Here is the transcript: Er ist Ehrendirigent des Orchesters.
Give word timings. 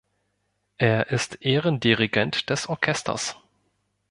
Er 0.79 1.11
ist 1.11 1.39
Ehrendirigent 1.43 2.49
des 2.49 2.67
Orchesters. 2.67 3.37